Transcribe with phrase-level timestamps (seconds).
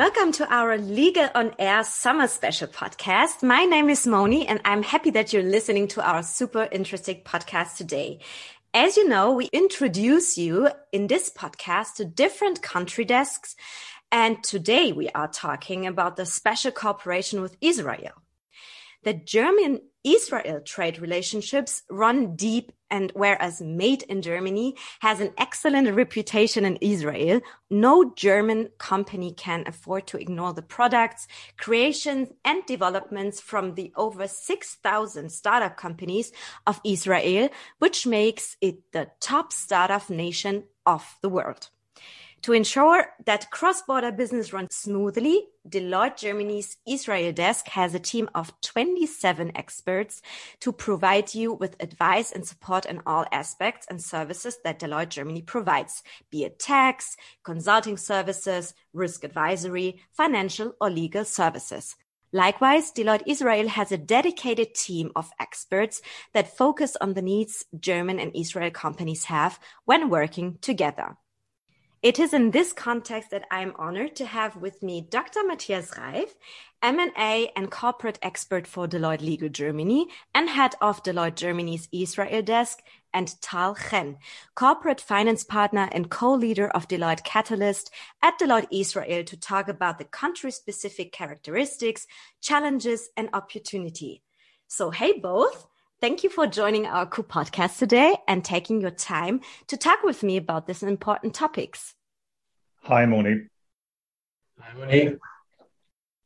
[0.00, 3.42] welcome to our Legal on Air Summer Special podcast.
[3.42, 7.76] My name is Moni and I'm happy that you're listening to our super interesting podcast
[7.76, 8.20] today.
[8.72, 13.56] As you know, we introduce you in this podcast to different country desks.
[14.10, 18.22] And today we are talking about the special cooperation with Israel.
[19.02, 25.94] The German Israel trade relationships run deep and whereas made in Germany has an excellent
[25.94, 27.40] reputation in Israel,
[27.70, 31.26] no German company can afford to ignore the products,
[31.56, 36.32] creations and developments from the over 6,000 startup companies
[36.66, 37.48] of Israel,
[37.78, 41.70] which makes it the top startup nation of the world.
[42.42, 48.58] To ensure that cross-border business runs smoothly, Deloitte Germany's Israel desk has a team of
[48.62, 50.22] 27 experts
[50.60, 55.42] to provide you with advice and support in all aspects and services that Deloitte Germany
[55.42, 57.14] provides, be it tax,
[57.44, 61.94] consulting services, risk advisory, financial or legal services.
[62.32, 66.00] Likewise, Deloitte Israel has a dedicated team of experts
[66.32, 71.18] that focus on the needs German and Israel companies have when working together.
[72.02, 75.40] It is in this context that I am honored to have with me Dr.
[75.46, 76.34] Mathias Reif,
[76.80, 82.78] M&A and corporate expert for Deloitte Legal Germany and head of Deloitte Germany's Israel desk,
[83.12, 84.16] and Tal Chen,
[84.54, 87.90] corporate finance partner and co-leader of Deloitte Catalyst
[88.22, 92.06] at Deloitte Israel to talk about the country-specific characteristics,
[92.40, 94.22] challenges, and opportunity.
[94.68, 95.66] So, hey both.
[96.00, 100.22] Thank you for joining our cool podcast today and taking your time to talk with
[100.22, 101.94] me about these important topics.
[102.84, 103.48] Hi, Moni.
[104.58, 105.16] Hi, Moni.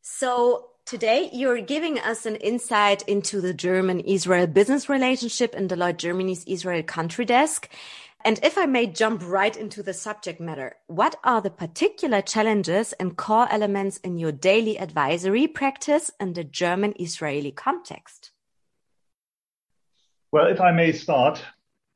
[0.00, 5.96] So, today you're giving us an insight into the German Israel business relationship in Deloitte
[5.96, 7.68] Germany's Israel country desk.
[8.24, 12.92] And if I may jump right into the subject matter, what are the particular challenges
[12.92, 18.30] and core elements in your daily advisory practice in the German Israeli context?
[20.34, 21.40] Well, if I may start,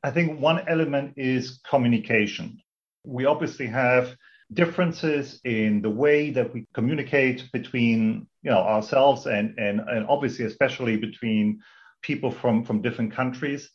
[0.01, 2.61] I think one element is communication.
[3.03, 4.15] We obviously have
[4.53, 10.45] differences in the way that we communicate between you know ourselves and and, and obviously
[10.45, 11.59] especially between
[12.01, 13.69] people from from different countries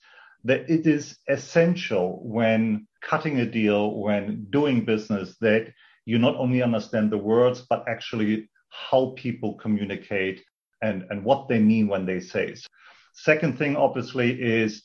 [0.44, 5.74] that it is essential when cutting a deal when doing business that
[6.06, 10.42] you not only understand the words but actually how people communicate
[10.80, 12.66] and and what they mean when they say so
[13.14, 14.82] Second thing, obviously, is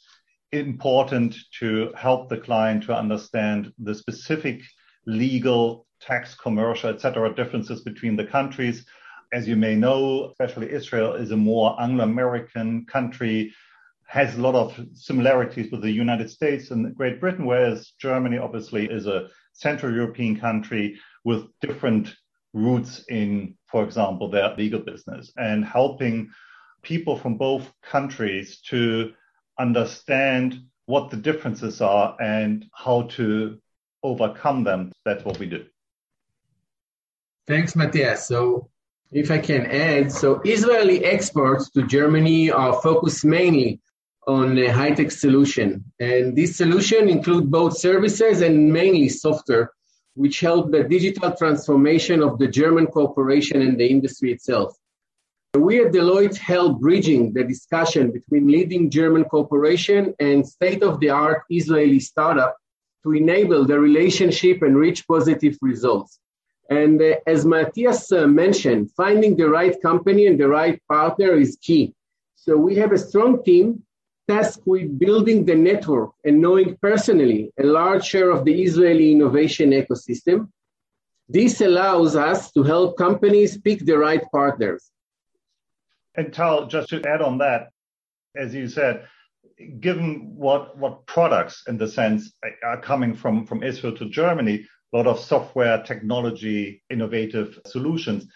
[0.51, 4.61] important to help the client to understand the specific
[5.05, 7.33] legal, tax, commercial, etc.
[7.35, 8.85] differences between the countries.
[9.33, 13.53] As you may know, especially Israel is a more Anglo-American country,
[14.05, 18.85] has a lot of similarities with the United States and Great Britain, whereas Germany obviously
[18.89, 22.15] is a Central European country with different
[22.53, 26.29] roots in, for example, their legal business and helping
[26.81, 29.13] people from both countries to
[29.57, 33.59] understand what the differences are and how to
[34.03, 34.91] overcome them.
[35.05, 35.65] That's what we do.
[37.47, 38.27] Thanks, Mathias.
[38.27, 38.69] So,
[39.11, 43.81] if I can add, so Israeli exports to Germany are focused mainly
[44.27, 49.71] on a high-tech solution, and this solution include both services and mainly software,
[50.13, 54.75] which help the digital transformation of the German corporation and the industry itself.
[55.57, 62.55] We at Deloitte help bridging the discussion between leading German corporation and state-of-the-art Israeli startup
[63.01, 66.19] to enable the relationship and reach positive results.
[66.69, 71.57] And uh, as Mathias uh, mentioned, finding the right company and the right partner is
[71.59, 71.95] key.
[72.35, 73.81] So we have a strong team
[74.27, 79.71] tasked with building the network and knowing personally a large share of the Israeli innovation
[79.71, 80.49] ecosystem.
[81.27, 84.91] This allows us to help companies pick the right partners.
[86.19, 87.69] And Tal, just to add on that,
[88.35, 89.07] as you said,
[89.79, 94.97] given what what products in the sense are coming from from Israel to Germany, a
[94.97, 98.27] lot of software, technology, innovative solutions.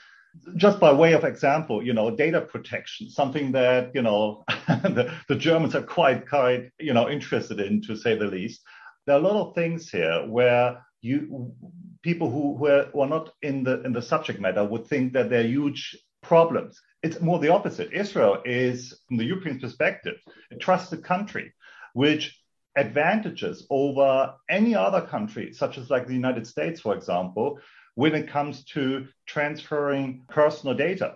[0.55, 5.35] Just by way of example, you know, data protection, something that you know the, the
[5.35, 8.61] Germans are quite quite you know interested in, to say the least.
[9.05, 11.53] There are a lot of things here where you
[12.01, 15.11] people who, who are, who are not in the in the subject matter would think
[15.11, 16.81] that they're huge problems.
[17.03, 17.91] It's more the opposite.
[17.93, 20.15] Israel is, from the European perspective,
[20.51, 21.53] a trusted country,
[21.93, 22.39] which
[22.75, 27.59] advantages over any other country, such as like the United States, for example,
[27.95, 31.15] when it comes to transferring personal data.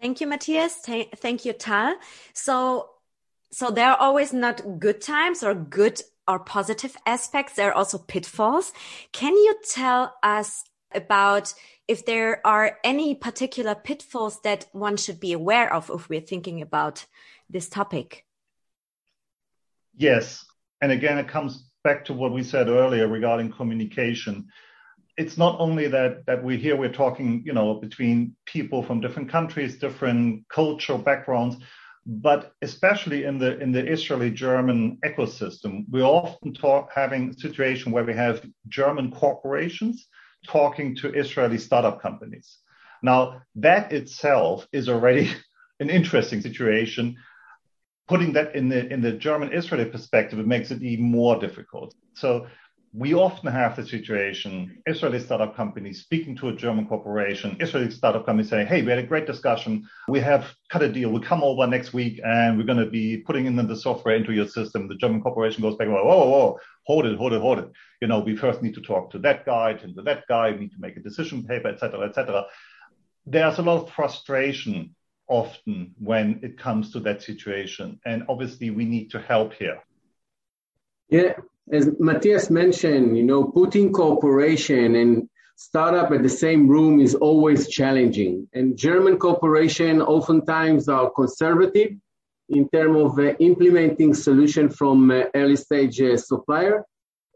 [0.00, 0.76] Thank you, Mathias.
[1.16, 1.96] Thank you, Tal.
[2.34, 2.90] So,
[3.50, 7.54] so there are always not good times or good or positive aspects.
[7.54, 8.72] There are also pitfalls.
[9.12, 10.64] Can you tell us
[10.96, 11.54] about
[11.88, 16.62] if there are any particular pitfalls that one should be aware of if we're thinking
[16.62, 17.06] about
[17.48, 18.24] this topic.
[19.96, 20.44] Yes.
[20.80, 24.48] And again, it comes back to what we said earlier regarding communication.
[25.16, 29.30] It's not only that that we here we're talking, you know, between people from different
[29.30, 31.56] countries, different cultural backgrounds,
[32.04, 37.92] but especially in the in the Israeli German ecosystem, we're often talk, having a situation
[37.92, 40.06] where we have German corporations
[40.46, 42.58] talking to Israeli startup companies.
[43.02, 45.32] Now, that itself is already
[45.80, 47.16] an interesting situation.
[48.08, 51.94] Putting that in the in the German Israeli perspective, it makes it even more difficult.
[52.14, 52.46] So
[52.96, 58.24] we often have the situation Israeli startup companies speaking to a German corporation, Israeli startup
[58.24, 59.86] companies saying, Hey, we had a great discussion.
[60.08, 61.10] We have cut a deal.
[61.10, 64.32] We come over next week and we're going to be putting in the software into
[64.32, 64.88] your system.
[64.88, 67.70] The German corporation goes back, whoa, whoa, whoa, hold it, hold it, hold it.
[68.00, 70.52] You know, we first need to talk to that guy, to that guy.
[70.52, 72.46] We need to make a decision paper, etc., etc.
[73.26, 74.94] There's a lot of frustration
[75.28, 78.00] often when it comes to that situation.
[78.06, 79.82] And obviously we need to help here.
[81.10, 81.34] Yeah,
[81.72, 87.68] as Mathias mentioned, you know, putting cooperation and startup at the same room is always
[87.68, 88.48] challenging.
[88.52, 91.92] And German corporation oftentimes are conservative
[92.48, 96.84] in terms of uh, implementing solution from uh, early stage uh, supplier.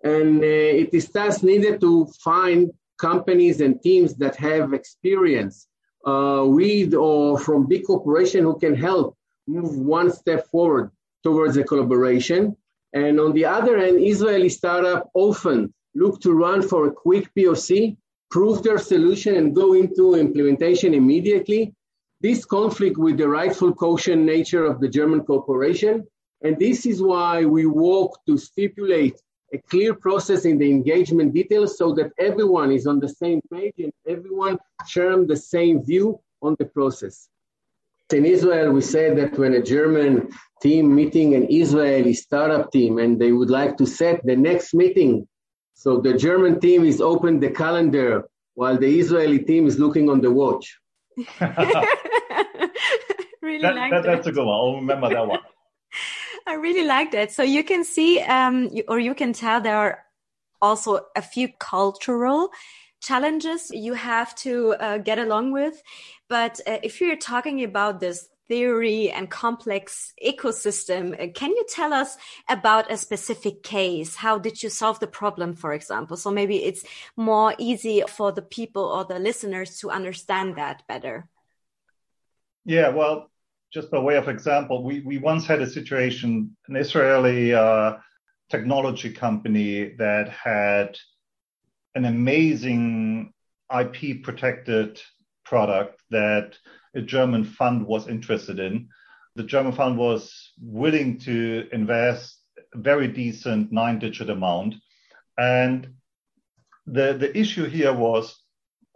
[0.04, 5.66] And uh, it is thus needed to find companies and teams that have experience
[6.06, 9.16] uh, with or from big corporation who can help
[9.46, 10.90] move one step forward
[11.22, 12.56] towards a collaboration
[12.92, 17.96] and on the other hand, Israeli startup often look to run for a quick POC,
[18.30, 21.72] prove their solution and go into implementation immediately.
[22.20, 26.06] This conflict with the rightful caution nature of the German corporation.
[26.42, 29.20] And this is why we work to stipulate
[29.52, 33.74] a clear process in the engagement details so that everyone is on the same page
[33.78, 37.28] and everyone shares the same view on the process.
[38.12, 40.30] In Israel, we say that when a German
[40.60, 45.28] team meeting an Israeli startup team and they would like to set the next meeting,
[45.74, 50.20] so the German team is open the calendar while the Israeli team is looking on
[50.20, 50.78] the watch.
[53.42, 54.02] really that, like that, that.
[54.02, 54.54] That's a good one.
[54.54, 55.40] I'll remember that one.
[56.46, 57.32] I really like that.
[57.32, 60.04] So you can see, um, you, or you can tell there are
[60.60, 62.50] also a few cultural
[63.00, 65.82] challenges you have to uh, get along with.
[66.30, 71.92] But uh, if you're talking about this theory and complex ecosystem, uh, can you tell
[71.92, 72.16] us
[72.48, 74.14] about a specific case?
[74.14, 76.16] How did you solve the problem, for example?
[76.16, 76.84] So maybe it's
[77.16, 81.28] more easy for the people or the listeners to understand that better.
[82.64, 83.28] Yeah, well,
[83.74, 87.96] just by way of example, we, we once had a situation, an Israeli uh,
[88.50, 90.96] technology company that had
[91.96, 93.32] an amazing
[93.68, 95.00] IP protected
[95.50, 96.56] product that
[96.94, 98.88] a German fund was interested in.
[99.34, 102.38] The German fund was willing to invest
[102.72, 104.76] a very decent nine digit amount.
[105.36, 105.94] And
[106.86, 108.24] the, the issue here was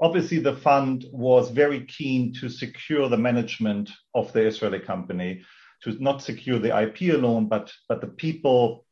[0.01, 5.43] obviously the fund was very keen to secure the management of the Israeli company,
[5.83, 8.87] to not secure the IP alone, but, but the people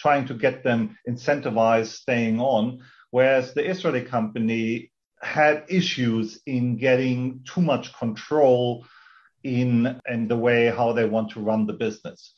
[0.00, 4.90] trying to get them incentivized staying on whereas the Israeli company
[5.22, 8.86] had issues in getting too much control
[9.42, 12.34] in, in the way how they want to run the business.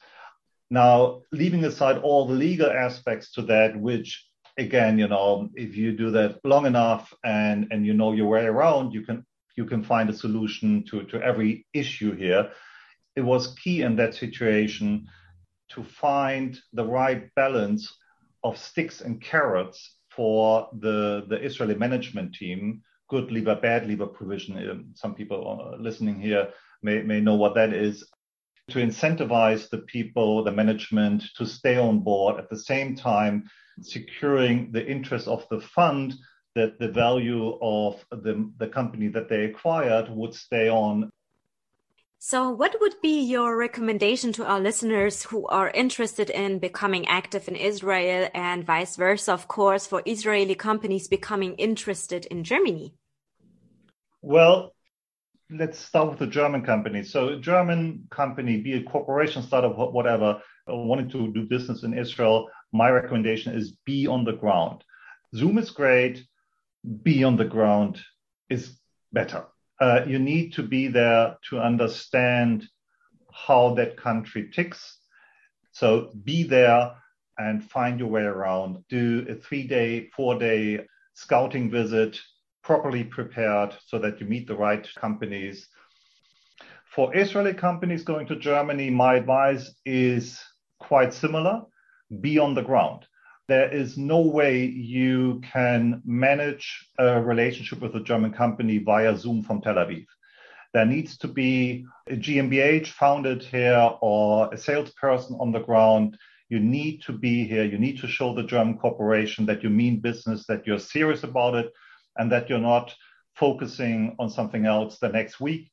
[0.71, 4.27] Now, leaving aside all the legal aspects to that, which
[4.59, 8.45] again, you know, if you do that long enough and, and you know your way
[8.45, 9.25] around, you can
[9.57, 12.51] you can find a solution to, to every issue here.
[13.17, 15.09] It was key in that situation
[15.71, 17.93] to find the right balance
[18.45, 24.59] of sticks and carrots for the, the Israeli management team, good leaver, bad leaver provision.
[24.69, 26.49] Um, some people listening here
[26.83, 28.05] may, may know what that is.
[28.71, 33.45] To incentivize the people, the management to stay on board at the same time,
[33.81, 36.15] securing the interest of the fund
[36.57, 41.13] that the value of the, the company that they acquired would stay on
[42.21, 47.47] so, what would be your recommendation to our listeners who are interested in becoming active
[47.47, 52.93] in Israel and vice versa, of course, for Israeli companies becoming interested in Germany?
[54.21, 54.75] Well,
[55.49, 57.05] let's start with the German company.
[57.05, 61.97] So, a German company, be it corporation, startup, whatever, uh, wanting to do business in
[61.97, 64.83] Israel, my recommendation is be on the ground.
[65.37, 66.27] Zoom is great,
[67.05, 68.01] be on the ground
[68.51, 68.77] is
[69.13, 69.45] better
[69.81, 72.69] uh, you need to be there to understand
[73.33, 74.99] how that country ticks.
[75.73, 76.93] So be there
[77.39, 78.85] and find your way around.
[78.89, 82.19] Do a three day, four day scouting visit,
[82.63, 85.69] properly prepared so that you meet the right companies.
[86.95, 90.43] For Israeli companies going to Germany, my advice is
[90.81, 91.63] quite similar
[92.21, 93.07] be on the ground.
[93.49, 99.43] There is no way you can manage a relationship with a German company via Zoom
[99.43, 100.05] from Tel Aviv.
[100.75, 106.19] There needs to be a GmbH founded here or a salesperson on the ground.
[106.51, 107.65] You need to be here.
[107.65, 111.55] You need to show the German corporation that you mean business, that you're serious about
[111.55, 111.73] it,
[112.19, 112.95] and that you're not
[113.35, 115.71] focusing on something else the next week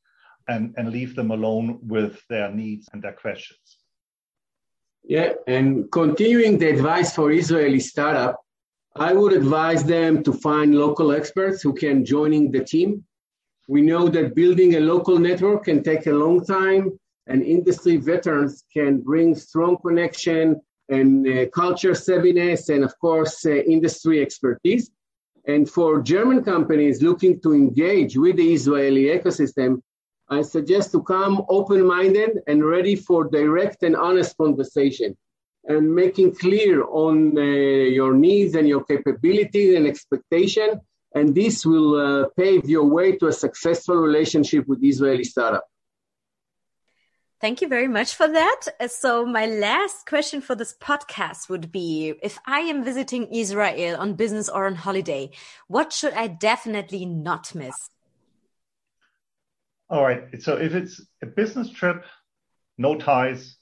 [0.48, 3.80] and, and leave them alone with their needs and their questions.
[5.08, 8.42] Yeah, and continuing the advice for Israeli startup,
[8.96, 13.04] I would advise them to find local experts who can joining the team.
[13.68, 16.98] We know that building a local network can take a long time,
[17.28, 20.60] and industry veterans can bring strong connection
[20.90, 24.90] and uh, culture savviness, and of course, uh, industry expertise.
[25.48, 29.82] And for German companies looking to engage with the Israeli ecosystem,
[30.30, 35.16] I suggest to come open minded and ready for direct and honest conversation
[35.66, 40.82] and making clear on uh, your needs and your capabilities and expectation.
[41.14, 45.66] And this will uh, pave your way to a successful relationship with Israeli startup.
[47.42, 48.62] Thank you very much for that.
[48.88, 54.16] So my last question for this podcast would be, if I am visiting Israel on
[54.16, 55.32] business or on holiday,
[55.68, 57.90] what should I definitely not miss?
[59.90, 60.42] All right.
[60.42, 62.06] So if it's a business trip,
[62.78, 63.58] no ties,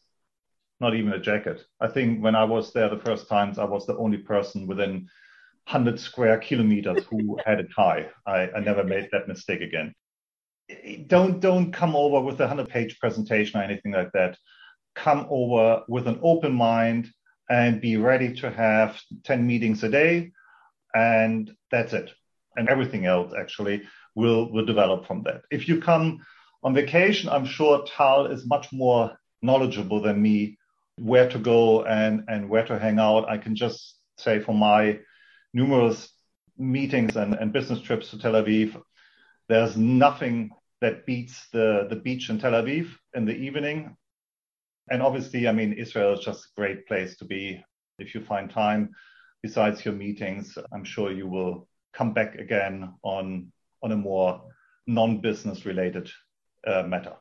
[0.80, 1.63] not even a jacket.
[1.82, 5.08] I think when I was there the first times, I was the only person within
[5.65, 8.10] 100 square kilometers who had a tie.
[8.25, 9.94] I, I never made that mistake again.
[11.08, 14.38] Don't don't come over with a 100 page presentation or anything like that.
[14.96, 17.12] Come over with an open mind
[17.50, 20.32] and be ready to have 10 meetings a day,
[20.96, 22.12] and that's it.
[22.56, 23.84] And everything else actually
[24.15, 25.41] will will develop from that.
[25.51, 26.20] If you come
[26.63, 30.58] on vacation, I'm sure Tal is much more knowledgeable than me
[30.98, 33.29] where to go and and where to hang out.
[33.29, 35.00] I can just say for my
[35.53, 36.10] numerous
[36.58, 38.79] meetings and, and business trips to Tel Aviv,
[39.50, 40.51] there's nothing
[40.82, 43.96] that beats the, the beach in Tel Aviv in the evening.
[44.89, 47.63] And obviously, I mean, Israel is just a great place to be.
[48.00, 48.89] If you find time
[49.41, 53.51] besides your meetings, I'm sure you will come back again on
[53.84, 54.42] on a more
[54.88, 56.10] non-business related
[56.66, 57.13] uh, matter.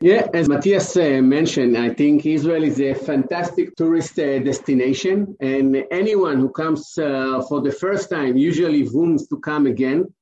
[0.00, 5.84] Yeah, as Mathias uh, mentioned, I think Israel is a fantastic tourist uh, destination, and
[5.92, 10.12] anyone who comes uh, for the first time usually wants to come again.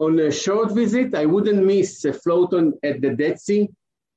[0.00, 3.68] On a short visit, I wouldn't miss a float on at the Dead Sea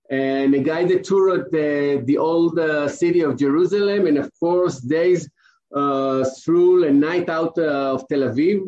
[0.09, 4.79] and a guided tour at the, the old uh, city of Jerusalem, and of course,
[4.79, 5.29] days
[5.75, 8.61] uh, through a night out uh, of Tel Aviv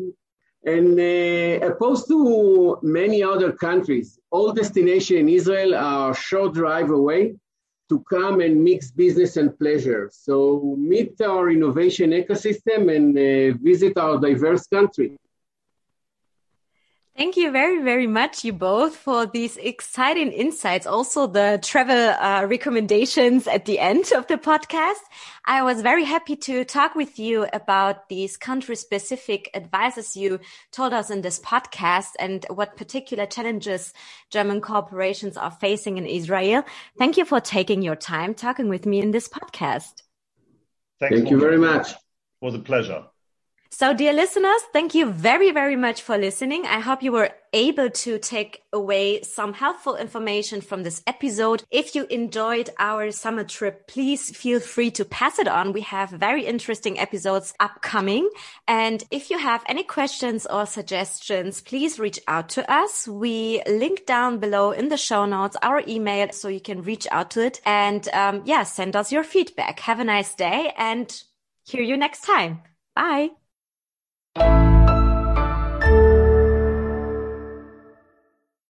[0.64, 7.34] and uh, opposed to many other countries, all destinations in Israel are short drive away
[7.88, 10.10] to come and mix business and pleasure.
[10.12, 15.16] So meet our innovation ecosystem and uh, visit our diverse country.
[17.20, 20.86] Thank you very, very much, you both, for these exciting insights.
[20.86, 25.02] Also, the travel uh, recommendations at the end of the podcast.
[25.44, 30.40] I was very happy to talk with you about these country specific advices you
[30.72, 33.92] told us in this podcast and what particular challenges
[34.30, 36.64] German corporations are facing in Israel.
[36.96, 40.04] Thank you for taking your time talking with me in this podcast.
[40.98, 41.90] Thanks Thank you very much.
[41.90, 41.96] It
[42.40, 43.09] was a pleasure.
[43.72, 46.66] So, dear listeners, thank you very, very much for listening.
[46.66, 51.62] I hope you were able to take away some helpful information from this episode.
[51.70, 55.72] If you enjoyed our summer trip, please feel free to pass it on.
[55.72, 58.28] We have very interesting episodes upcoming.
[58.66, 63.06] And if you have any questions or suggestions, please reach out to us.
[63.06, 67.30] We link down below in the show notes our email so you can reach out
[67.32, 67.60] to it.
[67.64, 69.78] And um, yeah, send us your feedback.
[69.80, 71.08] Have a nice day and
[71.64, 72.62] hear you next time.
[72.96, 73.30] Bye
[74.36, 74.89] you